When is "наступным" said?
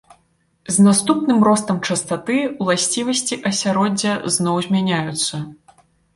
0.85-1.43